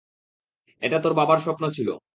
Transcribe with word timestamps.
এটা 0.81 0.97
তোর 0.99 1.13
বাবার 1.13 1.39
স্বপ্ন 1.39 1.63
ছিলো। 1.71 1.93